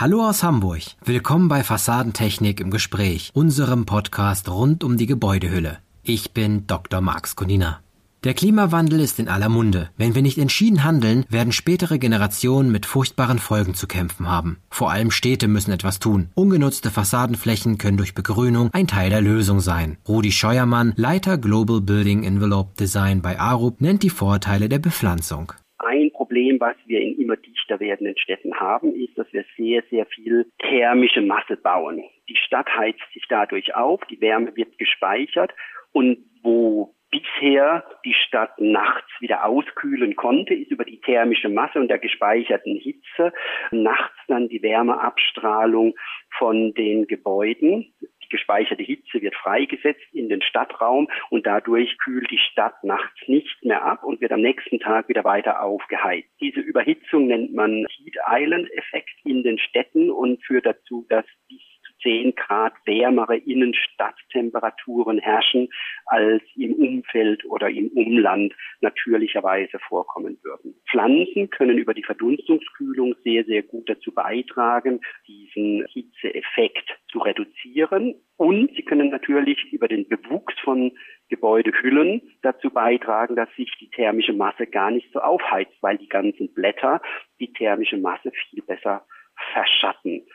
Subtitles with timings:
[0.00, 0.80] Hallo aus Hamburg.
[1.04, 5.76] Willkommen bei Fassadentechnik im Gespräch, unserem Podcast rund um die Gebäudehülle.
[6.02, 7.02] Ich bin Dr.
[7.02, 7.80] Max Konina.
[8.24, 9.90] Der Klimawandel ist in aller Munde.
[9.98, 14.56] Wenn wir nicht entschieden handeln, werden spätere Generationen mit furchtbaren Folgen zu kämpfen haben.
[14.70, 16.30] Vor allem Städte müssen etwas tun.
[16.34, 19.98] Ungenutzte Fassadenflächen können durch Begrünung ein Teil der Lösung sein.
[20.08, 25.52] Rudi Scheuermann, Leiter Global Building Envelope Design bei Arup, nennt die Vorteile der Bepflanzung.
[25.82, 30.04] Ein Problem, was wir in immer dichter werdenden Städten haben, ist, dass wir sehr, sehr
[30.06, 32.02] viel thermische Masse bauen.
[32.28, 35.52] Die Stadt heizt sich dadurch auf, die Wärme wird gespeichert
[35.92, 41.88] und wo bisher die Stadt nachts wieder auskühlen konnte, ist über die thermische Masse und
[41.88, 43.32] der gespeicherten Hitze
[43.70, 45.94] nachts dann die Wärmeabstrahlung
[46.38, 47.92] von den Gebäuden.
[48.30, 53.64] Die gespeicherte Hitze wird freigesetzt in den Stadtraum und dadurch kühlt die Stadt nachts nicht
[53.64, 56.28] mehr ab und wird am nächsten Tag wieder weiter aufgeheizt.
[56.40, 61.60] Diese Überhitzung nennt man Heat Island Effekt in den Städten und führt dazu, dass bis
[62.02, 65.68] 10 Grad wärmere Innenstadttemperaturen herrschen,
[66.06, 70.74] als im Umfeld oder im Umland natürlicherweise vorkommen würden.
[70.90, 78.14] Pflanzen können über die Verdunstungskühlung sehr, sehr gut dazu beitragen, diesen Hitzeeffekt zu reduzieren.
[78.36, 80.92] Und sie können natürlich über den Bewuchs von
[81.28, 86.52] Gebäudehüllen dazu beitragen, dass sich die thermische Masse gar nicht so aufheizt, weil die ganzen
[86.54, 87.00] Blätter
[87.38, 89.06] die thermische Masse viel besser
[89.52, 90.26] verschatten.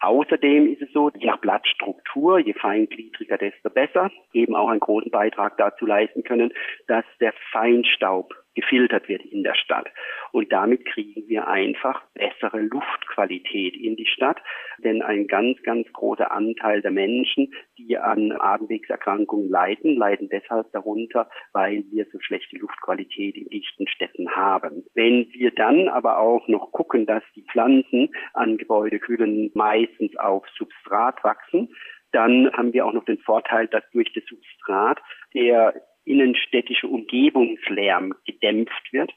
[0.00, 5.10] Außerdem ist es so, je nach Blattstruktur, je feingliedriger, desto besser, eben auch einen großen
[5.10, 6.52] Beitrag dazu leisten können,
[6.88, 9.88] dass der Feinstaub gefiltert wird in der Stadt.
[10.32, 14.40] Und damit kriegen wir einfach bessere Luftqualität in die Stadt.
[14.78, 21.28] Denn ein ganz, ganz großer Anteil der Menschen, die an Atemwegserkrankungen leiden, leiden deshalb darunter,
[21.52, 24.84] weil wir so schlechte Luftqualität in dichten Städten haben.
[24.94, 31.22] Wenn wir dann aber auch noch gucken, dass die Pflanzen an Gebäudekühlen meistens auf Substrat
[31.24, 31.74] wachsen,
[32.12, 35.00] dann haben wir auch noch den Vorteil, dass durch das Substrat
[35.34, 39.12] der innenstädtische Umgebungslärm gedämpft wird.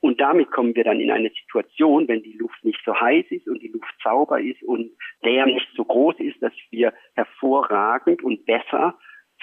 [0.00, 3.48] Und damit kommen wir dann in eine Situation, wenn die Luft nicht so heiß ist
[3.48, 4.90] und die Luft sauber ist und
[5.22, 8.98] Lärm nicht so groß ist, dass wir hervorragend und besser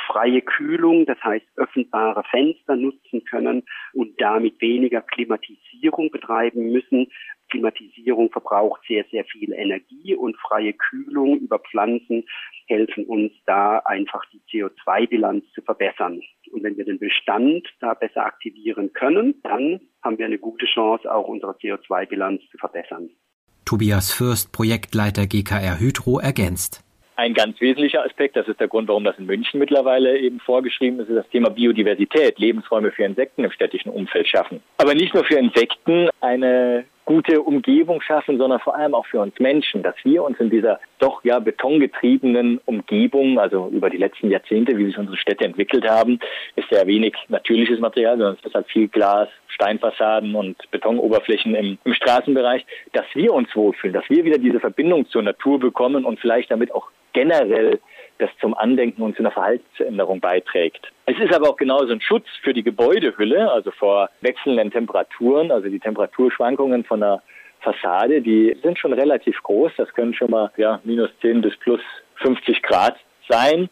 [0.08, 3.64] freie Kühlung, das heißt öffentbare Fenster nutzen können
[3.94, 7.12] und damit weniger Klimatisierung betreiben müssen.
[7.54, 12.26] Klimatisierung verbraucht sehr, sehr viel Energie und freie Kühlung über Pflanzen
[12.66, 16.20] helfen uns da einfach die CO2-Bilanz zu verbessern.
[16.52, 21.14] Und wenn wir den Bestand da besser aktivieren können, dann haben wir eine gute Chance,
[21.14, 23.12] auch unsere CO2-Bilanz zu verbessern.
[23.66, 26.84] Tobias Fürst, Projektleiter GKR Hydro, ergänzt.
[27.16, 31.00] Ein ganz wesentlicher Aspekt, das ist der Grund, warum das in München mittlerweile eben vorgeschrieben
[31.00, 34.64] ist, ist das Thema Biodiversität, Lebensräume für Insekten im städtischen Umfeld schaffen.
[34.78, 39.38] Aber nicht nur für Insekten eine gute Umgebung schaffen, sondern vor allem auch für uns
[39.40, 44.78] Menschen, dass wir uns in dieser doch ja betongetriebenen Umgebung, also über die letzten Jahrzehnte,
[44.78, 46.20] wie sich unsere Städte entwickelt haben,
[46.56, 51.78] ist ja wenig natürliches Material, sondern es ist halt viel Glas, Steinfassaden und Betonoberflächen im,
[51.84, 56.20] im Straßenbereich, dass wir uns wohlfühlen, dass wir wieder diese Verbindung zur Natur bekommen und
[56.20, 57.80] vielleicht damit auch generell
[58.20, 60.92] das zum Andenken und zu einer Verhaltensänderung beiträgt.
[61.06, 65.70] Es ist aber auch genauso ein Schutz für die Gebäudehülle, also vor wechselnden Temperaturen, also
[65.70, 67.22] die Temperaturschwankungen von der
[67.62, 69.72] Fassade, die sind schon relativ groß.
[69.78, 71.82] Das können schon mal ja, minus 10 bis plus
[72.22, 72.98] 50 Grad
[73.30, 73.70] sein.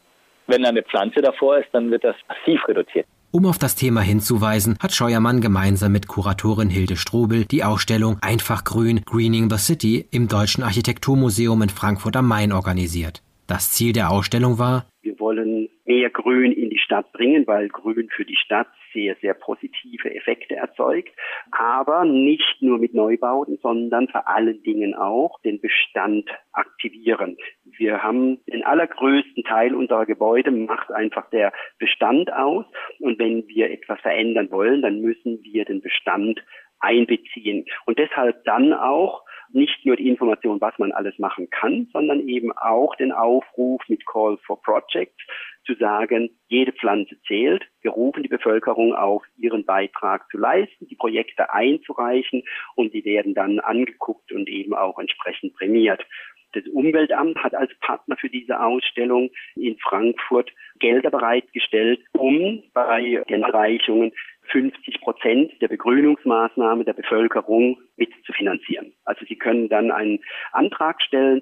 [0.47, 3.05] Wenn eine Pflanze davor ist, dann wird das massiv reduziert.
[3.33, 8.65] Um auf das Thema hinzuweisen, hat Scheuermann gemeinsam mit Kuratorin Hilde Strobel die Ausstellung Einfach
[8.65, 13.21] Grün Greening the City im Deutschen Architekturmuseum in Frankfurt am Main organisiert.
[13.51, 18.07] Das Ziel der Ausstellung war, wir wollen mehr Grün in die Stadt bringen, weil Grün
[18.09, 21.09] für die Stadt sehr, sehr positive Effekte erzeugt.
[21.51, 27.35] Aber nicht nur mit Neubauten, sondern vor allen Dingen auch den Bestand aktivieren.
[27.77, 32.63] Wir haben den allergrößten Teil unserer Gebäude macht einfach der Bestand aus.
[32.99, 36.41] Und wenn wir etwas verändern wollen, dann müssen wir den Bestand
[36.79, 37.65] einbeziehen.
[37.85, 42.51] Und deshalb dann auch nicht nur die Information, was man alles machen kann, sondern eben
[42.51, 45.17] auch den Aufruf mit Call for Projects
[45.65, 47.63] zu sagen, jede Pflanze zählt.
[47.81, 52.43] Wir rufen die Bevölkerung auf, ihren Beitrag zu leisten, die Projekte einzureichen
[52.75, 56.05] und die werden dann angeguckt und eben auch entsprechend prämiert.
[56.53, 63.43] Das Umweltamt hat als Partner für diese Ausstellung in Frankfurt Gelder bereitgestellt, um bei den
[63.43, 64.11] Erreichungen
[64.51, 68.93] 50 Prozent der Begrünungsmaßnahme der Bevölkerung mit zu finanzieren.
[69.05, 70.19] Also Sie können dann einen
[70.51, 71.41] Antrag stellen,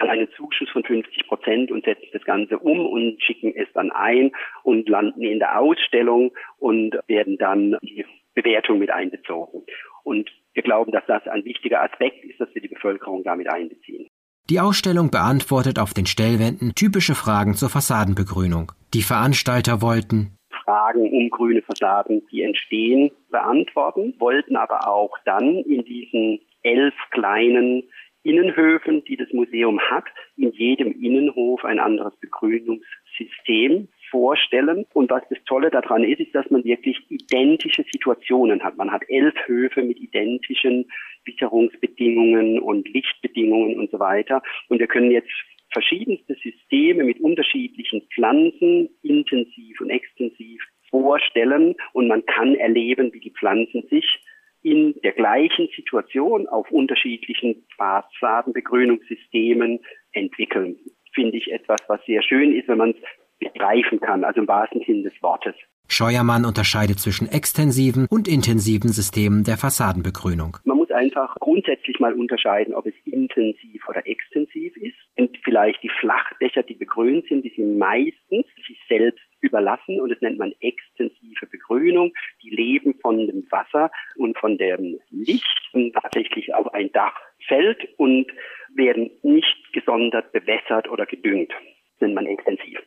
[0.00, 4.32] einen Zuschuss von 50 Prozent und setzen das Ganze um und schicken es dann ein
[4.62, 8.04] und landen in der Ausstellung und werden dann die
[8.34, 9.62] Bewertung mit einbezogen.
[10.02, 14.08] Und wir glauben, dass das ein wichtiger Aspekt ist, dass wir die Bevölkerung damit einbeziehen.
[14.48, 18.72] Die Ausstellung beantwortet auf den Stellwänden typische Fragen zur Fassadenbegrünung.
[18.94, 20.35] Die Veranstalter wollten
[20.66, 27.84] Fragen um grüne Fassaden, die entstehen, beantworten, wollten aber auch dann in diesen elf kleinen
[28.24, 30.04] Innenhöfen, die das Museum hat,
[30.36, 34.84] in jedem Innenhof ein anderes Begrünungssystem vorstellen.
[34.92, 38.76] Und was das Tolle daran ist, ist, dass man wirklich identische Situationen hat.
[38.76, 40.90] Man hat elf Höfe mit identischen
[41.24, 44.42] Witterungsbedingungen und Lichtbedingungen und so weiter.
[44.68, 45.30] Und wir können jetzt
[45.72, 53.32] verschiedenste Systeme mit unterschiedlichen Pflanzen, intensiv und extensiv, vorstellen und man kann erleben, wie die
[53.32, 54.20] Pflanzen sich
[54.62, 59.80] in der gleichen Situation auf unterschiedlichen Fassadenbegrünungssystemen
[60.12, 60.76] entwickeln.
[61.14, 62.96] Finde ich etwas, was sehr schön ist, wenn man es
[63.38, 65.54] begreifen kann, also im wahrsten Sinne des Wortes.
[65.88, 70.56] Scheuermann unterscheidet zwischen extensiven und intensiven Systemen der Fassadenbegrünung.
[70.64, 74.96] Man einfach grundsätzlich mal unterscheiden, ob es intensiv oder extensiv ist.
[75.16, 80.20] Und vielleicht die Flachdächer, die begrünt sind, die sind meistens sich selbst überlassen und das
[80.20, 82.12] nennt man extensive Begrünung.
[82.42, 87.14] Die leben von dem Wasser und von dem Licht und tatsächlich auf ein Dach
[87.46, 88.26] fällt und
[88.74, 91.52] werden nicht gesondert bewässert oder gedüngt
[92.00, 92.78] nennt man extensiv.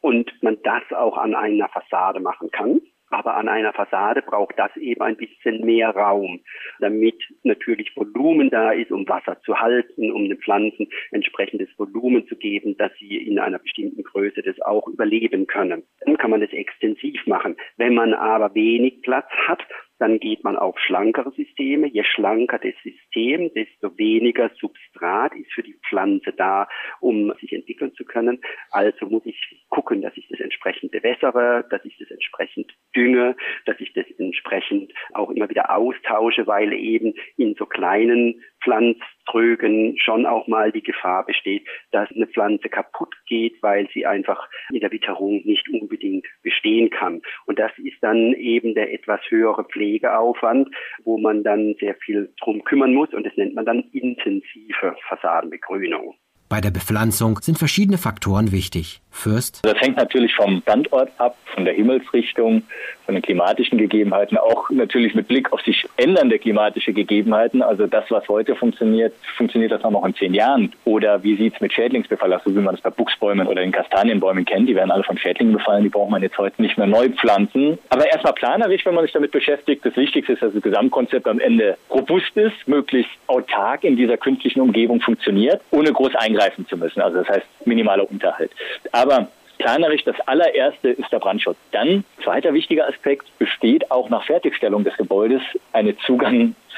[0.00, 2.80] Und man das auch an einer Fassade machen kann.
[3.10, 6.40] Aber an einer Fassade braucht das eben ein bisschen mehr Raum,
[6.80, 12.36] damit natürlich Volumen da ist, um Wasser zu halten, um den Pflanzen entsprechendes Volumen zu
[12.36, 15.82] geben, dass sie in einer bestimmten Größe das auch überleben können.
[16.00, 17.56] Dann kann man das extensiv machen.
[17.76, 19.62] Wenn man aber wenig Platz hat,
[19.98, 21.88] dann geht man auf schlankere Systeme.
[21.88, 26.68] Je schlanker das System, desto weniger Substrat ist für die Pflanze da,
[27.00, 28.40] um sich entwickeln zu können.
[28.70, 33.36] Also muss ich gucken, dass ich das entsprechend bewässere, dass ich das entsprechend dünge,
[33.66, 40.26] dass ich das entsprechend auch immer wieder austausche, weil eben in so kleinen Pflanztrögen schon
[40.26, 44.90] auch mal die Gefahr besteht, dass eine Pflanze kaputt geht, weil sie einfach in der
[44.90, 47.22] Witterung nicht unbedingt bestehen kann.
[47.46, 50.68] Und das ist dann eben der etwas höhere Pflegeaufwand,
[51.04, 56.16] wo man dann sehr viel drum kümmern muss und das nennt man dann intensive Fassadenbegrünung.
[56.48, 59.02] Bei der Bepflanzung sind verschiedene Faktoren wichtig.
[59.10, 59.60] Fürst?
[59.64, 62.62] Das hängt natürlich vom Standort ab, von der Himmelsrichtung,
[63.04, 67.60] von den klimatischen Gegebenheiten, auch natürlich mit Blick auf sich ändernde klimatische Gegebenheiten.
[67.60, 70.72] Also das, was heute funktioniert, funktioniert das auch noch in zehn Jahren.
[70.84, 73.72] Oder wie sieht es mit Schädlingsbefall aus, so wie man es bei Buchsbäumen oder den
[73.72, 74.68] Kastanienbäumen kennt.
[74.68, 77.78] Die werden alle von Schädlingen befallen, die braucht man jetzt heute nicht mehr neu pflanzen.
[77.88, 79.84] Aber erstmal planerisch, wenn man sich damit beschäftigt.
[79.84, 84.60] Das Wichtigste ist, dass das Gesamtkonzept am Ende robust ist, möglichst autark in dieser künstlichen
[84.60, 87.00] Umgebung funktioniert, ohne groß eingreifen zu müssen.
[87.00, 88.50] Also das heißt minimaler Unterhalt.
[88.92, 91.56] Aber planerisch das allererste ist der Brandschutz.
[91.72, 95.42] Dann, zweiter wichtiger Aspekt, besteht auch nach Fertigstellung des Gebäudes
[95.72, 95.96] eine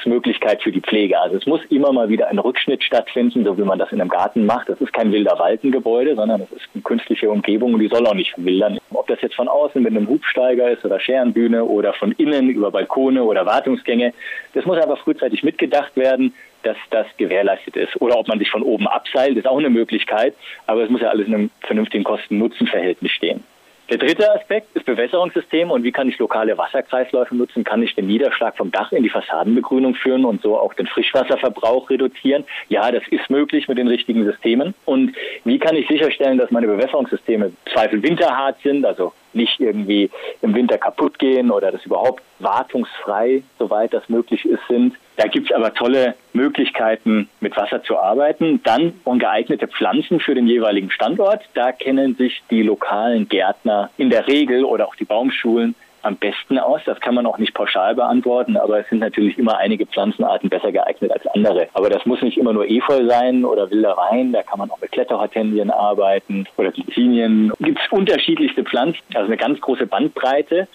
[0.01, 1.19] Zugangsmöglichkeit für die Pflege.
[1.19, 4.09] Also es muss immer mal wieder ein Rückschnitt stattfinden, so wie man das in einem
[4.09, 4.69] Garten macht.
[4.69, 8.13] Das ist kein wilder Waldengebäude, sondern es ist eine künstliche Umgebung und die soll auch
[8.13, 8.79] nicht verwildern.
[8.91, 12.71] Ob das jetzt von außen mit einem Hubsteiger ist oder Scherenbühne oder von innen über
[12.71, 14.13] Balkone oder Wartungsgänge,
[14.53, 16.33] das muss einfach frühzeitig mitgedacht werden
[16.63, 17.99] dass das gewährleistet ist.
[17.99, 20.35] Oder ob man sich von oben abseilt, ist auch eine Möglichkeit,
[20.67, 23.43] aber es muss ja alles in einem vernünftigen Kosten-Nutzen-Verhältnis stehen.
[23.91, 27.65] Der dritte Aspekt ist Bewässerungssysteme und wie kann ich lokale Wasserkreisläufe nutzen?
[27.65, 31.89] Kann ich den Niederschlag vom Dach in die Fassadenbegrünung führen und so auch den Frischwasserverbrauch
[31.89, 32.45] reduzieren?
[32.69, 34.73] Ja, das ist möglich mit den richtigen Systemen.
[34.85, 40.09] Und wie kann ich sicherstellen, dass meine Bewässerungssysteme zweifel winterhart sind, also nicht irgendwie
[40.41, 44.95] im Winter kaputt gehen oder dass überhaupt wartungsfrei, soweit das möglich ist, sind.
[45.21, 48.59] Da gibt es aber tolle Möglichkeiten, mit Wasser zu arbeiten.
[48.63, 51.43] Dann ungeeignete Pflanzen für den jeweiligen Standort.
[51.53, 56.57] Da kennen sich die lokalen Gärtner in der Regel oder auch die Baumschulen am besten
[56.57, 56.81] aus.
[56.87, 60.71] Das kann man auch nicht pauschal beantworten, aber es sind natürlich immer einige Pflanzenarten besser
[60.71, 61.67] geeignet als andere.
[61.73, 64.81] Aber das muss nicht immer nur Efeu sein oder wilder Wein, da kann man auch
[64.81, 67.53] mit Kletterhortensien arbeiten oder Glycinien.
[67.59, 70.67] Gibt es unterschiedlichste Pflanzen, also eine ganz große Bandbreite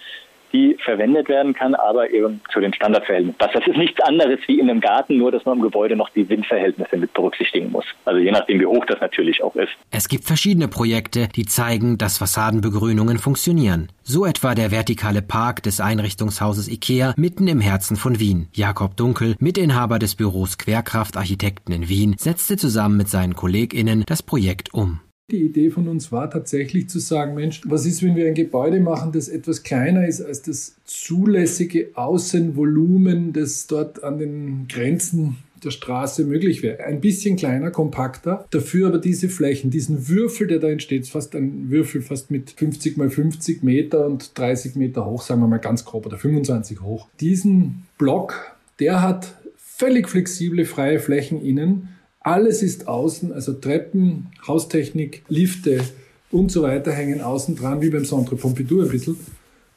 [0.53, 3.37] die verwendet werden kann, aber eben zu den Standardverhältnissen.
[3.39, 6.27] Das, ist nichts anderes wie in einem Garten, nur dass man im Gebäude noch die
[6.27, 7.85] Windverhältnisse mit berücksichtigen muss.
[8.05, 9.71] Also je nachdem, wie hoch das natürlich auch ist.
[9.91, 13.89] Es gibt verschiedene Projekte, die zeigen, dass Fassadenbegrünungen funktionieren.
[14.03, 18.47] So etwa der vertikale Park des Einrichtungshauses IKEA mitten im Herzen von Wien.
[18.53, 24.23] Jakob Dunkel, Mitinhaber des Büros Querkraft Architekten in Wien, setzte zusammen mit seinen KollegInnen das
[24.23, 25.01] Projekt um.
[25.29, 28.79] Die Idee von uns war tatsächlich zu sagen, Mensch, was ist, wenn wir ein Gebäude
[28.79, 35.71] machen, das etwas kleiner ist als das zulässige Außenvolumen, das dort an den Grenzen der
[35.71, 36.85] Straße möglich wäre.
[36.85, 41.69] Ein bisschen kleiner, kompakter, dafür aber diese Flächen, diesen Würfel, der da entsteht, fast ein
[41.69, 45.83] Würfel fast mit 50 mal 50 Meter und 30 Meter hoch, sagen wir mal ganz
[45.83, 47.09] grob, oder 25 hoch.
[47.19, 51.89] Diesen Block, der hat völlig flexible, freie Flächen innen,
[52.27, 55.79] Alles ist außen, also Treppen, Haustechnik, Lifte
[56.29, 59.15] und so weiter hängen außen dran, wie beim Centre Pompidou ein bisschen.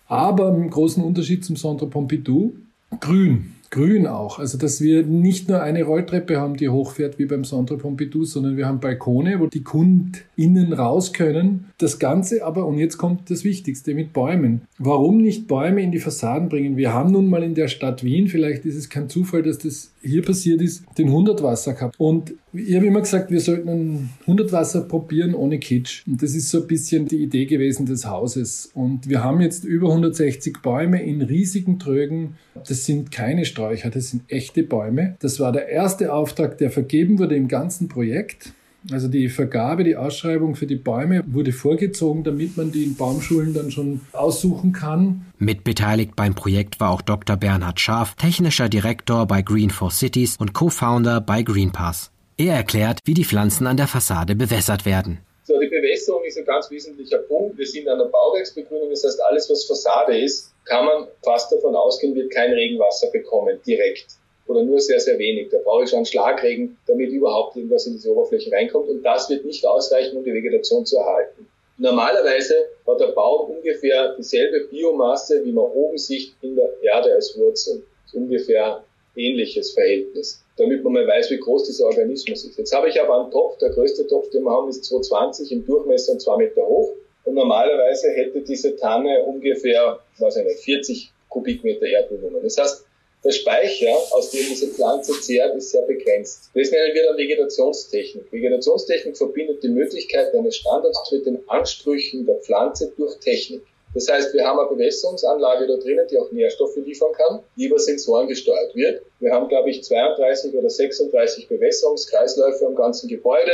[0.09, 2.55] Aber im großen Unterschied zum Centre Pompidou,
[2.99, 3.53] grün.
[3.71, 4.41] Grün auch.
[4.41, 8.57] Also, dass wir nicht nur eine Rolltreppe haben, die hochfährt wie beim Centre Pompidou, sondern
[8.57, 11.67] wir haben Balkone, wo die KundInnen raus können.
[11.79, 14.63] Das Ganze aber, und jetzt kommt das Wichtigste, mit Bäumen.
[14.79, 16.77] Warum nicht Bäume in die Fassaden bringen?
[16.77, 19.93] Wir haben nun mal in der Stadt Wien, vielleicht ist es kein Zufall, dass das
[20.03, 21.99] hier passiert ist, den 100 Wasser gehabt.
[21.99, 26.07] Und ich habe immer gesagt, wir sollten ein 100 Wasser probieren ohne Kitsch.
[26.07, 28.71] Und das ist so ein bisschen die Idee gewesen des Hauses.
[28.75, 32.37] Und wir haben jetzt über 160 Bäume in riesigen Trögen.
[32.67, 35.17] Das sind keine Sträucher, das sind echte Bäume.
[35.21, 38.53] Das war der erste Auftrag, der vergeben wurde im ganzen Projekt.
[38.91, 43.53] Also die Vergabe, die Ausschreibung für die Bäume wurde vorgezogen, damit man die in Baumschulen
[43.53, 45.27] dann schon aussuchen kann.
[45.39, 47.37] Mitbeteiligt beim Projekt war auch Dr.
[47.37, 52.11] Bernhard Scharf, technischer Direktor bei Green for Cities und Co-Founder bei Greenpass.
[52.39, 55.19] Er erklärt, wie die Pflanzen an der Fassade bewässert werden.
[55.45, 57.59] So, die Bewässerung ist ein ganz wesentlicher Punkt.
[57.59, 61.75] Wir sind an der Bauwerksbegrünung, das heißt, alles, was Fassade ist, kann man fast davon
[61.75, 64.20] ausgehen, wird kein Regenwasser bekommen, direkt
[64.51, 65.49] oder nur sehr, sehr wenig.
[65.51, 68.89] Da brauche ich schon Schlagregen, damit überhaupt irgendwas in diese Oberfläche reinkommt.
[68.89, 71.47] Und das wird nicht ausreichen, um die Vegetation zu erhalten.
[71.79, 72.55] Normalerweise
[72.87, 77.83] hat der Baum ungefähr dieselbe Biomasse, wie man oben sieht in der Erde als Wurzel.
[78.05, 78.85] Das ist ungefähr
[79.17, 82.59] ähnliches Verhältnis, damit man mal weiß, wie groß dieser Organismus ist.
[82.59, 85.65] Jetzt habe ich aber einen Topf, der größte Topf, den wir haben, ist 220 im
[85.65, 86.93] Durchmesser und 2 Meter hoch.
[87.25, 92.43] Und normalerweise hätte diese Tanne ungefähr, weiß ich nicht, 40 Kubikmeter Erdvolumen.
[92.43, 92.85] Das heißt,
[93.23, 96.51] der Speicher, aus dem diese Pflanze zehrt, ist sehr begrenzt.
[96.55, 98.33] Das nennen wir dann Vegetationstechnik.
[98.33, 103.63] Vegetationstechnik verbindet die Möglichkeit eines Standards mit den Ansprüchen der Pflanze durch Technik.
[103.93, 107.79] Das heißt, wir haben eine Bewässerungsanlage da drinnen, die auch Nährstoffe liefern kann, die über
[107.79, 109.03] Sensoren gesteuert wird.
[109.19, 113.51] Wir haben, glaube ich, 32 oder 36 Bewässerungskreisläufe am ganzen Gebäude,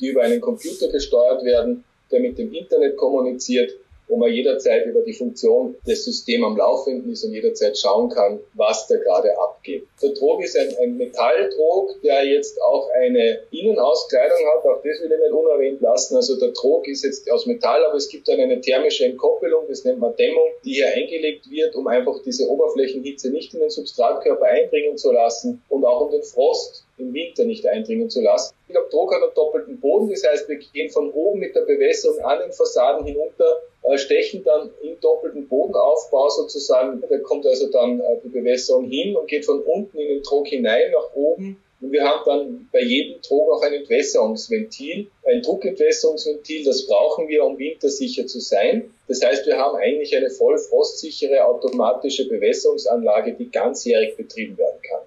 [0.00, 3.74] die über einen Computer gesteuert werden, der mit dem Internet kommuniziert
[4.08, 8.40] wo man jederzeit über die Funktion des Systems am Laufenden ist und jederzeit schauen kann,
[8.54, 9.86] was da gerade abgeht.
[10.02, 15.12] Der Trog ist ein, ein Metalltrog, der jetzt auch eine Innenauskleidung hat, auch das will
[15.12, 16.16] ich nicht unerwähnt lassen.
[16.16, 19.84] Also der Trog ist jetzt aus Metall, aber es gibt dann eine thermische Entkoppelung, das
[19.84, 24.46] nennt man Dämmung, die hier eingelegt wird, um einfach diese Oberflächenhitze nicht in den Substratkörper
[24.46, 28.54] eindringen zu lassen und auch um den Frost im Winter nicht eindringen zu lassen.
[28.66, 31.62] Ich glaube, Druck hat einen doppelten Boden, das heißt, wir gehen von oben mit der
[31.62, 33.62] Bewässerung an den Fassaden hinunter,
[33.96, 39.28] stechen dann im doppelten Bodenaufbau sozusagen, da kommt also dann äh, die Bewässerung hin und
[39.28, 41.62] geht von unten in den Trog hinein nach oben.
[41.80, 47.44] Und wir haben dann bei jedem Trog auch ein Entwässerungsventil, ein Druckentwässerungsventil, das brauchen wir,
[47.44, 48.92] um wintersicher zu sein.
[49.06, 55.00] Das heißt, wir haben eigentlich eine voll frostsichere automatische Bewässerungsanlage, die ganzjährig betrieben werden kann.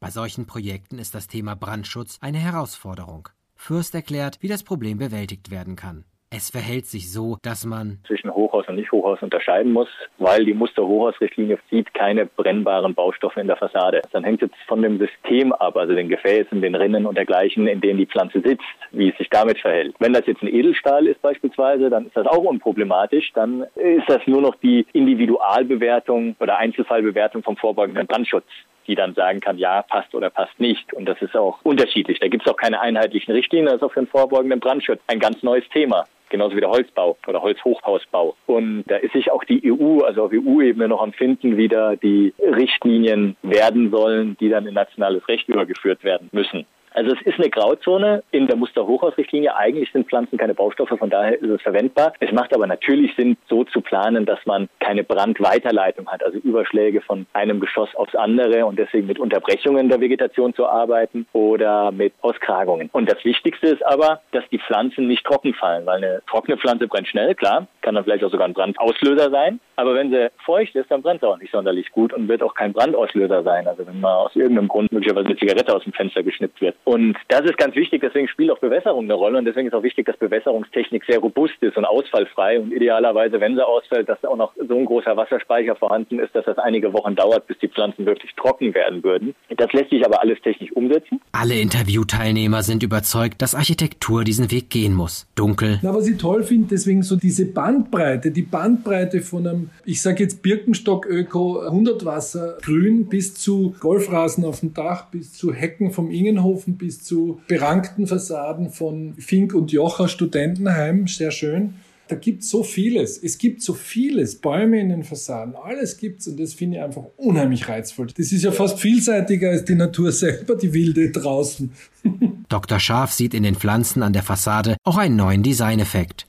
[0.00, 3.30] Bei solchen Projekten ist das Thema Brandschutz eine Herausforderung.
[3.56, 6.04] Fürst erklärt, wie das Problem bewältigt werden kann.
[6.30, 11.58] Es verhält sich so, dass man zwischen Hochhaus und Nicht-Hochhaus unterscheiden muss, weil die Muster-Hochhausrichtlinie
[11.70, 14.02] sieht keine brennbaren Baustoffe in der Fassade.
[14.12, 17.80] Dann hängt es von dem System ab, also den Gefäßen, den Rinnen und dergleichen, in
[17.80, 19.94] denen die Pflanze sitzt, wie es sich damit verhält.
[20.00, 23.32] Wenn das jetzt ein Edelstahl ist beispielsweise, dann ist das auch unproblematisch.
[23.32, 28.44] Dann ist das nur noch die Individualbewertung oder Einzelfallbewertung vom vorbeugenden Brandschutz
[28.88, 30.92] die dann sagen kann, ja, passt oder passt nicht.
[30.92, 32.18] Und das ist auch unterschiedlich.
[32.18, 33.80] Da gibt es auch keine einheitlichen Richtlinien.
[33.80, 38.36] Auch für den vorbeugenden Brandschutz ein ganz neues Thema genauso wie der Holzbau oder Holzhochhausbau.
[38.46, 41.96] Und da ist sich auch die EU, also auf EU-Ebene noch am Finden, wie da
[41.96, 46.66] die Richtlinien werden sollen, die dann in nationales Recht übergeführt werden müssen.
[46.94, 49.54] Also es ist eine Grauzone in der Musterhochhausrichtlinie.
[49.56, 52.12] Eigentlich sind Pflanzen keine Baustoffe, von daher ist es verwendbar.
[52.20, 57.00] Es macht aber natürlich Sinn, so zu planen, dass man keine Brandweiterleitung hat, also Überschläge
[57.00, 62.12] von einem Geschoss aufs andere und deswegen mit Unterbrechungen der Vegetation zu arbeiten oder mit
[62.22, 62.90] Auskragungen.
[62.92, 66.88] Und das Wichtigste ist aber, dass die Pflanzen nicht trocken fallen, weil eine trockene Pflanze
[66.88, 69.60] brennt schnell, klar, kann dann vielleicht auch sogar ein Brandauslöser sein.
[69.76, 72.54] Aber wenn sie feucht ist, dann brennt sie auch nicht sonderlich gut und wird auch
[72.54, 73.66] kein Brandauslöser sein.
[73.66, 76.76] Also wenn mal aus irgendeinem Grund möglicherweise eine Zigarette aus dem Fenster geschnippt wird.
[76.84, 79.82] Und das ist ganz wichtig, deswegen spielt auch Bewässerung eine Rolle und deswegen ist auch
[79.82, 84.36] wichtig, dass Bewässerungstechnik sehr robust ist und ausfallfrei und idealerweise, wenn sie ausfällt, dass auch
[84.36, 88.04] noch so ein großer Wasserspeicher vorhanden ist, dass das einige Wochen dauert, bis die Pflanzen
[88.04, 89.34] wirklich trocken werden würden.
[89.56, 91.22] Das lässt sich aber alles technisch umsetzen.
[91.32, 95.26] Alle Interviewteilnehmer sind überzeugt, dass Architektur diesen Weg gehen muss.
[95.36, 95.78] Dunkel.
[95.82, 97.46] Na, was ich toll finde, deswegen so diese
[97.78, 104.44] Bandbreite, die Bandbreite von einem, ich sage jetzt Birkenstock-Öko, 100 Wasser, grün bis zu Golfrasen
[104.44, 109.70] auf dem Dach, bis zu Hecken vom Ingenhofen, bis zu berankten Fassaden von Fink und
[109.70, 111.74] Jocher Studentenheim, sehr schön.
[112.08, 113.22] Da gibt es so vieles.
[113.22, 114.36] Es gibt so vieles.
[114.36, 118.06] Bäume in den Fassaden, alles gibt's und das finde ich einfach unheimlich reizvoll.
[118.16, 121.70] Das ist ja fast vielseitiger als die Natur selber, die wilde draußen.
[122.48, 122.80] Dr.
[122.80, 126.27] Scharf sieht in den Pflanzen an der Fassade auch einen neuen Designeffekt.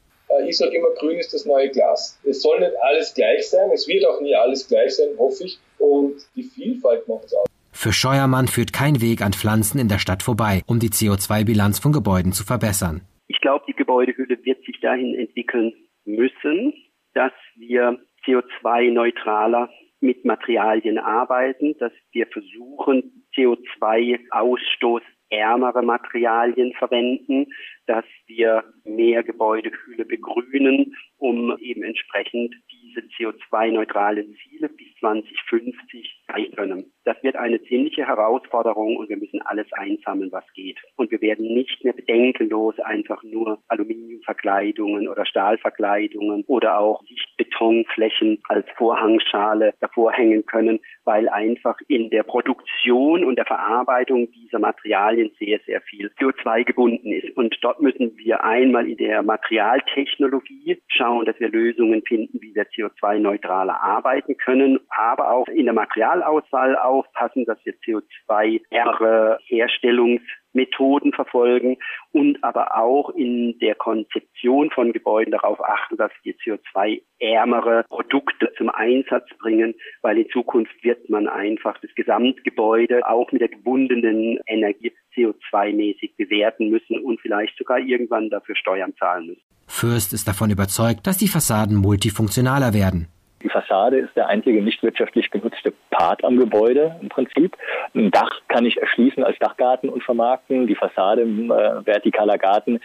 [0.50, 2.20] Ich sage immer, grün ist das neue Glas.
[2.24, 5.60] Es soll nicht alles gleich sein, es wird auch nie alles gleich sein, hoffe ich.
[5.78, 7.46] Und die Vielfalt macht es aus.
[7.72, 11.92] Für Scheuermann führt kein Weg an Pflanzen in der Stadt vorbei, um die CO2-Bilanz von
[11.92, 13.02] Gebäuden zu verbessern.
[13.28, 15.72] Ich glaube, die Gebäudehülle wird sich dahin entwickeln
[16.06, 16.74] müssen,
[17.14, 27.48] dass wir CO2-neutraler mit Materialien arbeiten, dass wir versuchen, CO2-Ausstoß ärmere Materialien verwenden,
[27.86, 36.92] dass wir mehr Gebäudehülle begrünen, um eben entsprechend diese CO2-neutralen Ziele bis 2050 erreichen können.
[37.06, 40.78] Das wird eine ziemliche Herausforderung und wir müssen alles einsammeln, was geht.
[40.96, 48.68] Und wir werden nicht mehr bedenkenlos einfach nur Aluminiumverkleidungen oder Stahlverkleidungen oder auch Lichtbetonflächen als
[48.78, 55.60] Vorhangschale davor hängen können, weil einfach in der Produktion und der Verarbeitung dieser Materialien sehr,
[55.66, 57.36] sehr viel CO2 gebunden ist.
[57.36, 62.66] Und dort müssen wir einmal in der Materialtechnologie schauen, dass wir Lösungen finden, wie wir
[62.70, 65.74] CO2-neutraler arbeiten können, aber auch in der
[66.20, 71.78] Materialauswahl aufpassen, dass wir CO2-ärmere Herstellungsmethoden verfolgen
[72.12, 78.70] und aber auch in der Konzeption von Gebäuden darauf achten, dass wir CO2-ärmere Produkte zum
[78.70, 84.94] Einsatz bringen, weil in Zukunft wird man einfach das Gesamtgebäude auch mit der gebundenen Energie
[85.16, 89.42] CO2-mäßig bewerten müssen und vielleicht sogar irgendwann dafür Steuern zahlen müssen.
[89.68, 93.08] Fürst ist davon überzeugt, dass die Fassaden multifunktionaler werden.
[93.42, 97.56] Die Fassade ist der einzige nicht wirtschaftlich genutzte Part am Gebäude im Prinzip.
[97.96, 100.68] Ein Dach kann ich erschließen als Dachgarten und vermarkten.
[100.68, 102.80] Die Fassade, äh, vertikaler Garten,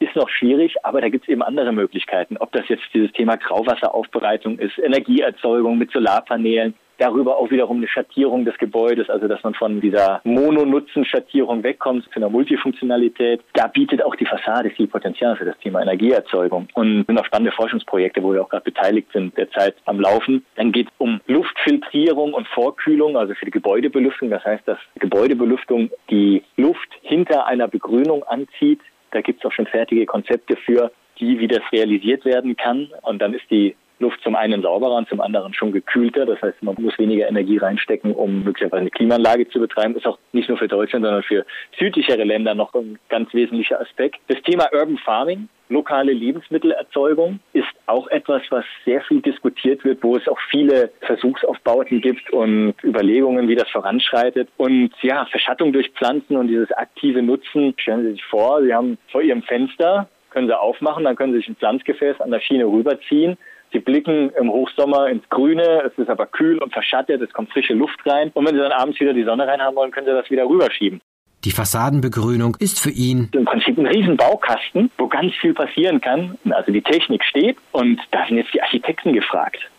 [0.00, 2.36] ist noch schwierig, aber da gibt es eben andere Möglichkeiten.
[2.38, 8.44] Ob das jetzt dieses Thema Grauwasseraufbereitung ist, Energieerzeugung mit Solarpanelen, darüber auch wiederum eine Schattierung
[8.44, 13.40] des Gebäudes, also dass man von dieser Mononutzen-Schattierung wegkommt zu einer Multifunktionalität.
[13.54, 16.68] Da bietet auch die Fassade viel Potenzial für das Thema Energieerzeugung.
[16.74, 20.44] Und sind auch spannende Forschungsprojekte, wo wir auch gerade beteiligt sind, derzeit am Laufen.
[20.56, 24.30] Dann geht es um Luftfiltrierung und Vorkühlung, also für die Gebäudebelüftung.
[24.30, 28.80] Das heißt, dass Gebäudebelüftung die Luft hinter einer Begrünung anzieht.
[29.12, 32.90] Da gibt es auch schon fertige Konzepte für, die, wie das realisiert werden kann.
[33.02, 36.26] Und dann ist die Luft zum einen sauberer und zum anderen schon gekühlter.
[36.26, 39.94] Das heißt, man muss weniger Energie reinstecken, um möglicherweise eine Klimaanlage zu betreiben.
[39.94, 41.44] Ist auch nicht nur für Deutschland, sondern für
[41.78, 44.16] südlichere Länder noch ein ganz wesentlicher Aspekt.
[44.28, 50.16] Das Thema Urban Farming, lokale Lebensmittelerzeugung, ist auch etwas, was sehr viel diskutiert wird, wo
[50.16, 54.48] es auch viele Versuchsaufbauten gibt und Überlegungen, wie das voranschreitet.
[54.56, 57.74] Und ja, Verschattung durch Pflanzen und dieses aktive Nutzen.
[57.76, 61.38] Stellen Sie sich vor, Sie haben vor Ihrem Fenster können Sie aufmachen, dann können Sie
[61.38, 63.36] sich ein Pflanzgefäß an der Schiene rüberziehen
[63.72, 67.74] Sie blicken im Hochsommer ins Grüne, es ist aber kühl und verschattet, es kommt frische
[67.74, 68.30] Luft rein.
[68.34, 71.00] Und wenn Sie dann abends wieder die Sonne reinhaben wollen, können Sie das wieder rüberschieben.
[71.44, 76.36] Die Fassadenbegrünung ist für ihn im Prinzip ein Riesenbaukasten, wo ganz viel passieren kann.
[76.50, 79.70] Also die Technik steht und da sind jetzt die Architekten gefragt.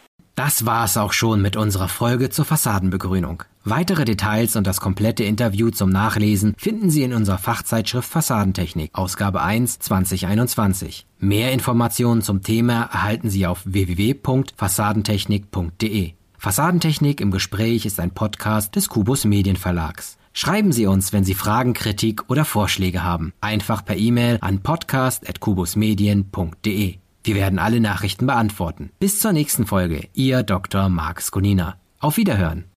[0.43, 3.43] Das war's auch schon mit unserer Folge zur Fassadenbegrünung.
[3.63, 9.43] Weitere Details und das komplette Interview zum Nachlesen finden Sie in unserer Fachzeitschrift Fassadentechnik, Ausgabe
[9.43, 11.05] 1 2021.
[11.19, 16.13] Mehr Informationen zum Thema erhalten Sie auf www.fassadentechnik.de.
[16.39, 20.17] Fassadentechnik im Gespräch ist ein Podcast des Kubus Medienverlags.
[20.33, 23.31] Schreiben Sie uns, wenn Sie Fragen, Kritik oder Vorschläge haben.
[23.41, 27.00] Einfach per E-Mail an podcast.kubusmedien.de.
[27.23, 28.91] Wir werden alle Nachrichten beantworten.
[28.99, 30.07] Bis zur nächsten Folge.
[30.13, 30.89] Ihr Dr.
[30.89, 31.75] Marx Konina.
[31.99, 32.65] Auf Wiederhören.